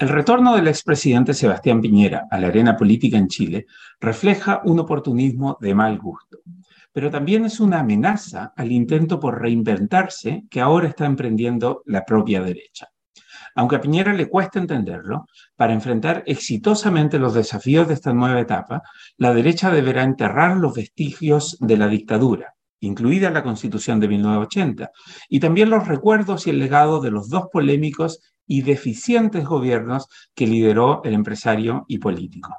[0.00, 3.66] El retorno del expresidente Sebastián Piñera a la arena política en Chile
[4.00, 6.38] refleja un oportunismo de mal gusto,
[6.90, 12.40] pero también es una amenaza al intento por reinventarse que ahora está emprendiendo la propia
[12.40, 12.88] derecha.
[13.54, 18.80] Aunque a Piñera le cuesta entenderlo, para enfrentar exitosamente los desafíos de esta nueva etapa,
[19.18, 24.90] la derecha deberá enterrar los vestigios de la dictadura, incluida la Constitución de 1980,
[25.28, 30.44] y también los recuerdos y el legado de los dos polémicos y deficientes gobiernos que
[30.44, 32.52] lideró el empresario y político.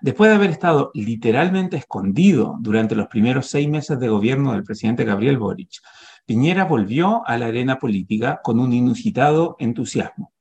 [0.00, 5.04] Después de haber estado literalmente escondido durante los primeros seis meses de gobierno del presidente
[5.04, 5.82] Gabriel Boric,
[6.24, 10.32] Piñera volvió a la arena política con un inusitado entusiasmo.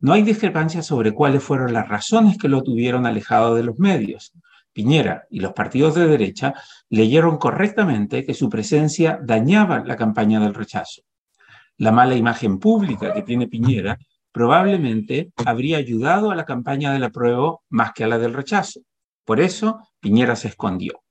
[0.00, 4.34] No hay discrepancia sobre cuáles fueron las razones que lo tuvieron alejado de los medios.
[4.74, 6.52] Piñera y los partidos de derecha
[6.90, 11.08] leyeron correctamente que su presencia dañaba la campaña del rechazo
[11.78, 13.98] la mala imagen pública que tiene Piñera
[14.32, 18.80] probablemente habría ayudado a la campaña del apruebo más que a la del rechazo.
[19.24, 21.02] Por eso, Piñera se escondió.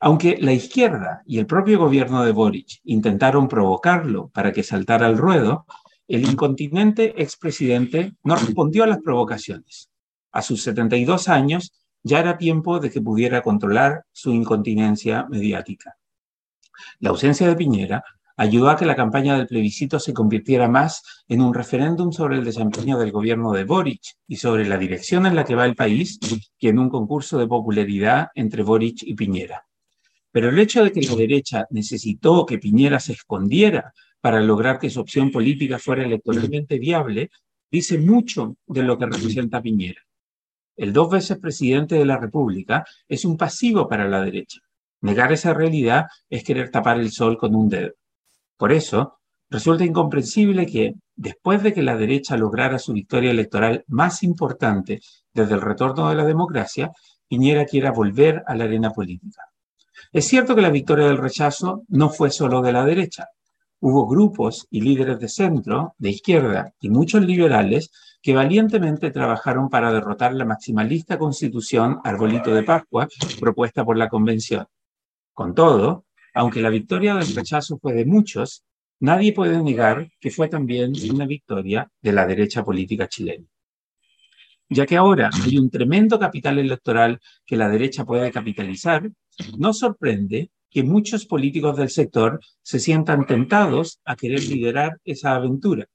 [0.00, 5.16] Aunque la izquierda y el propio gobierno de Boric intentaron provocarlo para que saltara al
[5.16, 5.64] ruedo,
[6.06, 9.90] el incontinente expresidente no respondió a las provocaciones.
[10.32, 11.72] A sus 72 años
[12.02, 15.96] ya era tiempo de que pudiera controlar su incontinencia mediática.
[16.98, 18.04] La ausencia de Piñera
[18.36, 22.44] ayudó a que la campaña del plebiscito se convirtiera más en un referéndum sobre el
[22.44, 26.18] desempeño del gobierno de Boric y sobre la dirección en la que va el país
[26.58, 29.66] que en un concurso de popularidad entre Boric y Piñera.
[30.32, 34.90] Pero el hecho de que la derecha necesitó que Piñera se escondiera para lograr que
[34.90, 37.30] su opción política fuera electoralmente viable
[37.70, 40.00] dice mucho de lo que representa Piñera.
[40.76, 44.60] El dos veces presidente de la República es un pasivo para la derecha.
[45.02, 47.92] Negar esa realidad es querer tapar el sol con un dedo.
[48.56, 49.18] Por eso,
[49.50, 55.00] resulta incomprensible que, después de que la derecha lograra su victoria electoral más importante
[55.32, 56.92] desde el retorno de la democracia,
[57.28, 59.42] Piñera quiera volver a la arena política.
[60.12, 63.26] Es cierto que la victoria del rechazo no fue solo de la derecha.
[63.80, 67.90] Hubo grupos y líderes de centro, de izquierda y muchos liberales
[68.22, 73.08] que valientemente trabajaron para derrotar la maximalista constitución Arbolito de Pascua
[73.40, 74.66] propuesta por la convención.
[75.32, 76.03] Con todo,
[76.34, 78.64] aunque la victoria del rechazo fue de muchos,
[79.00, 83.46] nadie puede negar que fue también una victoria de la derecha política chilena.
[84.68, 89.08] Ya que ahora hay un tremendo capital electoral que la derecha puede capitalizar,
[89.56, 95.86] no sorprende que muchos políticos del sector se sientan tentados a querer liderar esa aventura.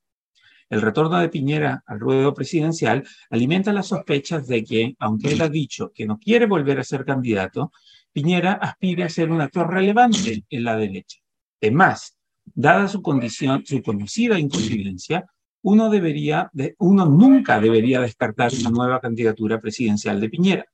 [0.69, 5.49] El retorno de Piñera al ruedo presidencial alimenta las sospechas de que, aunque él ha
[5.49, 7.71] dicho que no quiere volver a ser candidato,
[8.11, 11.19] Piñera aspire a ser un actor relevante en la derecha.
[11.61, 15.25] Es más, dada su condición, su conocida inconsistencia,
[15.61, 20.65] uno, debería uno nunca debería descartar una nueva candidatura presidencial de Piñera.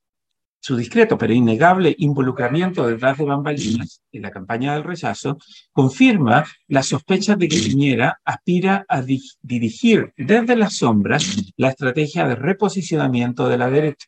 [0.59, 5.37] Su discreto pero innegable involucramiento detrás de bambalinas en la campaña del rechazo
[5.71, 12.35] confirma las sospechas de que Piñera aspira a dirigir desde las sombras la estrategia de
[12.35, 14.07] reposicionamiento de la derecha.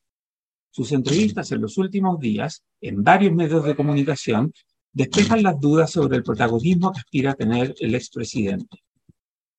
[0.77, 4.53] Sus entrevistas en los últimos días, en varios medios de comunicación,
[4.93, 8.83] despejan las dudas sobre el protagonismo que aspira a tener el expresidente.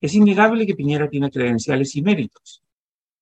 [0.01, 2.63] Es innegable que Piñera tiene credenciales y méritos.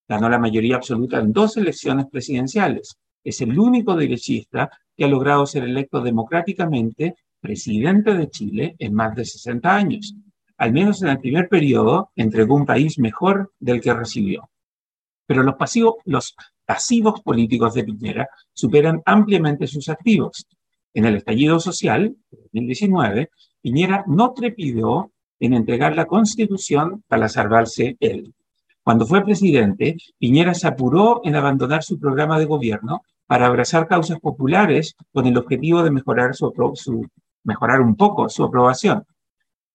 [0.07, 2.99] Ganó la mayoría absoluta en dos elecciones presidenciales.
[3.23, 9.15] Es el único derechista que ha logrado ser electo democráticamente presidente de Chile en más
[9.15, 10.13] de 60 años.
[10.57, 14.51] Al menos en el primer periodo entregó un país mejor del que recibió.
[15.25, 16.35] Pero los, pasivos, los
[16.67, 20.45] pasivos políticos de Piñera superan ampliamente sus activos.
[20.93, 23.29] En el estallido social de 2019,
[23.61, 28.33] Piñera no trepidó en entregar la constitución para salvarse él.
[28.83, 34.19] Cuando fue presidente, Piñera se apuró en abandonar su programa de gobierno para abrazar causas
[34.19, 37.05] populares con el objetivo de mejorar, su, su,
[37.43, 39.05] mejorar un poco su aprobación.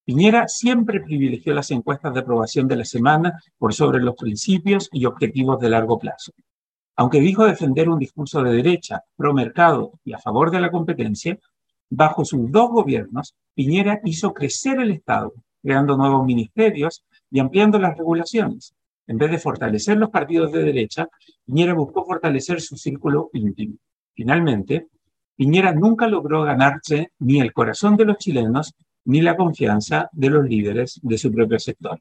[0.04, 5.06] Piñera siempre privilegió las encuestas de aprobación de la semana por sobre los principios y
[5.06, 6.32] objetivos de largo plazo.
[6.96, 11.38] Aunque dijo defender un discurso de derecha, pro mercado y a favor de la competencia,
[11.90, 17.96] bajo sus dos gobiernos, Piñera hizo crecer el Estado, creando nuevos ministerios y ampliando las
[17.96, 18.74] regulaciones.
[19.06, 21.08] En vez de fortalecer los partidos de derecha,
[21.44, 23.76] Piñera buscó fortalecer su círculo íntimo.
[24.14, 24.88] Finalmente,
[25.36, 28.74] Piñera nunca logró ganarse ni el corazón de los chilenos
[29.04, 32.00] ni la confianza de los líderes de su propio sector.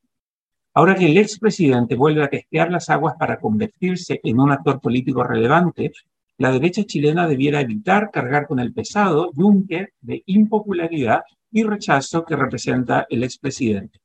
[0.73, 5.21] Ahora que el expresidente vuelve a testear las aguas para convertirse en un actor político
[5.23, 5.91] relevante,
[6.38, 12.38] la derecha chilena debiera evitar cargar con el pesado yunque de impopularidad y rechazo que
[12.38, 14.00] representa el expresidente.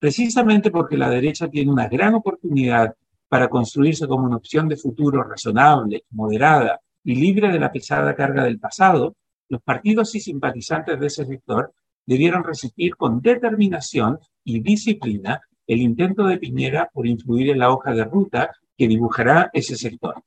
[0.00, 2.94] Precisamente porque la derecha tiene una gran oportunidad
[3.28, 8.42] para construirse como una opción de futuro razonable, moderada y libre de la pesada carga
[8.42, 9.14] del pasado,
[9.48, 11.72] los partidos y simpatizantes de ese sector
[12.04, 17.92] debieron resistir con determinación y disciplina el intento de Piñera por influir en la hoja
[17.92, 20.22] de ruta que dibujará ese sector.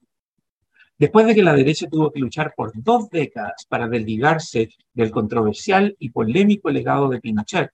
[0.97, 5.95] Después de que la derecha tuvo que luchar por dos décadas para desligarse del controversial
[5.99, 7.69] y polémico legado de Pinochet,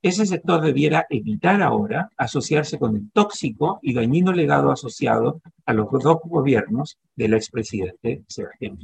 [0.00, 5.86] ese sector debiera evitar ahora asociarse con el tóxico y dañino legado asociado a los
[5.92, 8.78] dos gobiernos del expresidente Sebastián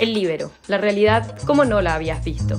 [0.00, 2.58] El libero, la realidad como no la habías visto.